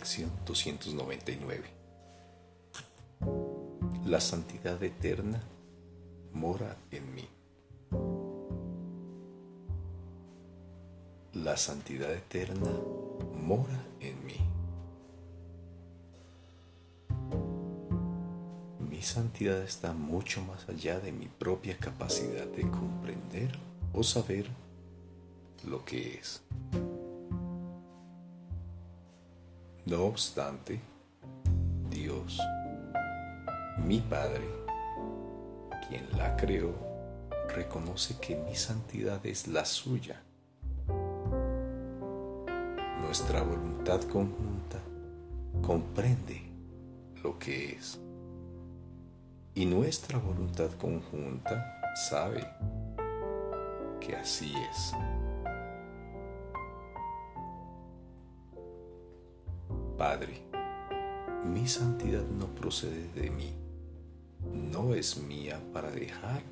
Lección 0.00 0.32
299. 0.46 1.62
La 4.06 4.18
santidad 4.18 4.82
eterna 4.82 5.42
mora 6.32 6.74
en 6.90 7.14
mí. 7.14 7.28
La 11.34 11.58
santidad 11.58 12.10
eterna 12.14 12.70
mora 13.34 13.78
en 14.00 14.24
mí. 14.24 14.36
Mi 18.88 19.02
santidad 19.02 19.60
está 19.62 19.92
mucho 19.92 20.40
más 20.40 20.66
allá 20.70 20.98
de 20.98 21.12
mi 21.12 21.26
propia 21.26 21.76
capacidad 21.76 22.46
de 22.46 22.62
comprender 22.70 23.50
o 23.92 24.02
saber 24.02 24.46
lo 25.62 25.84
que 25.84 26.14
es. 26.14 26.42
No 29.86 30.04
obstante, 30.04 30.78
Dios, 31.88 32.38
mi 33.78 34.00
Padre, 34.00 34.46
quien 35.88 36.06
la 36.16 36.36
creó, 36.36 36.74
reconoce 37.48 38.18
que 38.18 38.36
mi 38.36 38.54
santidad 38.54 39.24
es 39.24 39.48
la 39.48 39.64
suya. 39.64 40.22
Nuestra 43.00 43.42
voluntad 43.42 44.02
conjunta 44.02 44.78
comprende 45.62 46.42
lo 47.22 47.38
que 47.38 47.72
es. 47.72 47.98
Y 49.54 49.64
nuestra 49.64 50.18
voluntad 50.18 50.70
conjunta 50.72 51.80
sabe 52.10 52.46
que 53.98 54.14
así 54.14 54.52
es. 54.70 54.94
Padre, 60.00 60.40
mi 61.44 61.68
santidad 61.68 62.22
no 62.22 62.46
procede 62.54 63.12
de 63.12 63.28
mí, 63.28 63.54
no 64.50 64.94
es 64.94 65.18
mía 65.18 65.60
para 65.74 65.90
dejar 65.90 66.42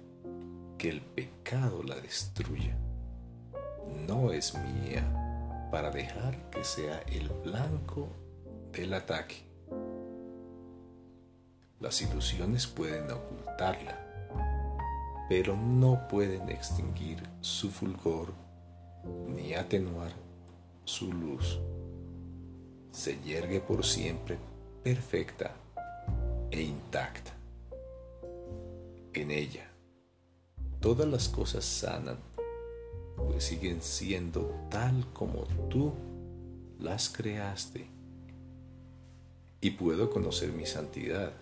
que 0.77 0.91
el 0.91 1.01
pecado 1.01 1.83
la 1.83 1.95
destruya, 1.99 2.77
no 4.07 4.33
es 4.33 4.53
mía 4.55 5.67
para 5.73 5.91
dejar 5.91 6.51
que 6.51 6.63
sea 6.63 6.99
el 7.11 7.31
blanco 7.43 8.11
del 8.71 8.93
ataque. 8.93 9.37
Las 11.81 12.03
ilusiones 12.03 12.67
pueden 12.67 13.11
ocultarla, 13.11 13.97
pero 15.31 15.57
no 15.57 16.07
pueden 16.09 16.51
extinguir 16.51 17.23
su 17.41 17.71
fulgor 17.71 18.35
ni 19.27 19.55
atenuar 19.55 20.13
su 20.85 21.11
luz 21.11 21.59
se 22.99 23.17
yergue 23.23 23.61
por 23.61 23.85
siempre 23.87 24.37
perfecta 24.83 25.55
e 26.51 26.61
intacta. 26.61 27.31
En 29.13 29.31
ella, 29.31 29.71
todas 30.81 31.07
las 31.07 31.29
cosas 31.29 31.65
sanan, 31.65 32.19
pues 33.17 33.45
siguen 33.45 33.83
siendo 33.83 34.53
tal 34.69 35.07
como 35.13 35.45
tú 35.71 35.95
las 36.81 37.09
creaste. 37.09 37.87
Y 39.61 39.71
puedo 39.71 40.11
conocer 40.11 40.51
mi 40.53 40.67
santidad, 40.67 41.33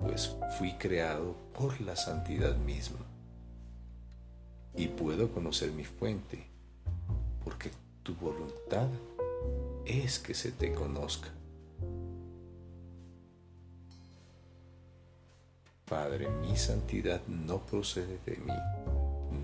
pues 0.00 0.34
fui 0.58 0.72
creado 0.72 1.36
por 1.56 1.80
la 1.80 1.94
santidad 1.94 2.56
misma. 2.56 3.06
Y 4.74 4.88
puedo 4.88 5.30
conocer 5.32 5.70
mi 5.70 5.84
fuente, 5.84 6.44
porque 7.44 7.70
tu 8.02 8.16
voluntad 8.16 8.88
es 9.84 10.18
que 10.18 10.34
se 10.34 10.52
te 10.52 10.72
conozca. 10.72 11.28
Padre, 15.84 16.28
mi 16.28 16.56
santidad 16.56 17.20
no 17.26 17.66
procede 17.66 18.18
de 18.24 18.36
mí, 18.38 18.54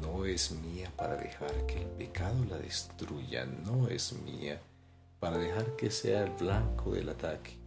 no 0.00 0.24
es 0.24 0.52
mía 0.52 0.90
para 0.96 1.16
dejar 1.16 1.66
que 1.66 1.82
el 1.82 1.88
pecado 1.88 2.44
la 2.48 2.56
destruya, 2.56 3.44
no 3.44 3.88
es 3.88 4.14
mía 4.24 4.60
para 5.20 5.36
dejar 5.36 5.76
que 5.76 5.90
sea 5.90 6.24
el 6.24 6.30
blanco 6.30 6.92
del 6.92 7.10
ataque. 7.10 7.58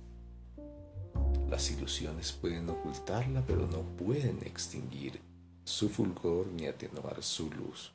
Las 1.50 1.70
ilusiones 1.70 2.32
pueden 2.32 2.70
ocultarla, 2.70 3.44
pero 3.46 3.68
no 3.68 3.82
pueden 3.82 4.40
extinguir 4.46 5.22
su 5.64 5.90
fulgor 5.90 6.48
ni 6.48 6.66
atenuar 6.66 7.22
su 7.22 7.52
luz. 7.52 7.92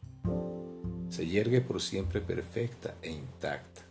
Se 1.09 1.27
yergue 1.27 1.63
por 1.63 1.81
siempre 1.81 2.21
perfecta 2.21 2.95
e 3.03 3.11
intacta 3.11 3.86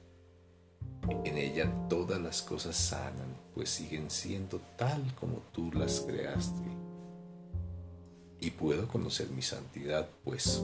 en 1.10 1.38
ella 1.38 1.72
todas 1.90 2.22
las 2.22 2.42
cosas 2.42 2.76
sanan, 2.76 3.36
pues 3.54 3.70
siguen 3.70 4.10
siendo 4.10 4.60
tal 4.78 5.14
como 5.16 5.40
tú 5.52 5.72
las 5.74 6.02
creaste. 6.02 6.64
Y 8.40 8.52
puedo 8.52 8.88
conocer 8.88 9.30
mi 9.30 9.42
santidad, 9.42 10.10
pues 10.24 10.64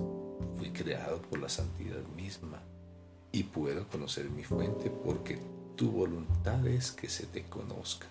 fui 0.57 0.69
creado 0.71 1.21
por 1.21 1.39
la 1.39 1.49
santidad 1.49 2.03
misma. 2.15 2.61
Y 3.31 3.43
puedo 3.43 3.87
conocer 3.87 4.29
mi 4.29 4.43
fuente 4.43 4.89
porque 4.89 5.39
tu 5.75 5.91
voluntad 5.91 6.65
es 6.67 6.91
que 6.91 7.09
se 7.09 7.25
te 7.25 7.43
conozca. 7.43 8.07